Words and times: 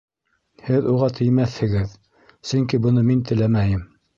Һеҙ 0.69 0.87
уға 0.93 1.09
теймәҫһегеҙ, 1.19 1.93
сөнки 2.53 2.81
быны 2.87 3.05
мин 3.11 3.25
теләмәйем. 3.33 3.89